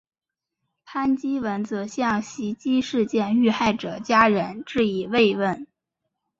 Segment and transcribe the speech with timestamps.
[0.83, 5.67] 潘基文则向袭击事件遇害者家人致以慰问。